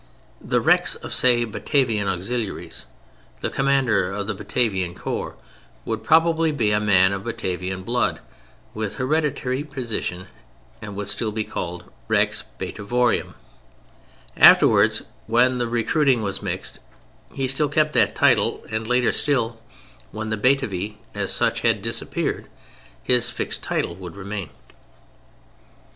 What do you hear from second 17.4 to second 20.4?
still kept that title and later still, when the